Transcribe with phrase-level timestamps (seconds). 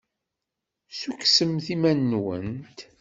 [0.91, 2.79] Ssukksemt iman-nwent.